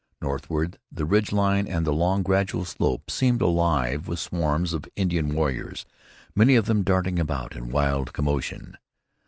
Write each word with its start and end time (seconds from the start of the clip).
Northward 0.19 0.79
the 0.91 1.05
ridge 1.05 1.31
line 1.31 1.67
and 1.67 1.85
the 1.85 1.93
long, 1.93 2.23
gradual 2.23 2.65
slope 2.65 3.11
seemed 3.11 3.39
alive 3.39 4.07
with 4.07 4.17
swarms 4.17 4.73
of 4.73 4.85
Indian 4.95 5.31
warriors, 5.35 5.85
many 6.33 6.55
of 6.55 6.65
them 6.65 6.81
darting 6.81 7.19
about 7.19 7.55
in 7.55 7.69
wild 7.69 8.11
commotion. 8.11 8.77